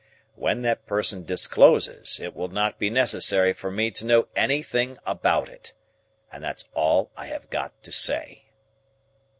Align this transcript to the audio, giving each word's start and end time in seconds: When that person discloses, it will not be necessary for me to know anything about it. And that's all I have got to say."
When 0.33 0.63
that 0.63 0.87
person 0.87 1.25
discloses, 1.25 2.19
it 2.19 2.35
will 2.35 2.47
not 2.47 2.79
be 2.79 2.89
necessary 2.89 3.53
for 3.53 3.69
me 3.69 3.91
to 3.91 4.03
know 4.03 4.29
anything 4.35 4.97
about 5.05 5.47
it. 5.47 5.75
And 6.31 6.43
that's 6.43 6.67
all 6.73 7.11
I 7.15 7.27
have 7.27 7.51
got 7.51 7.83
to 7.83 7.91
say." 7.91 8.45